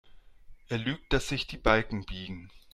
[0.67, 2.49] Er lügt, dass sich die Balken biegen.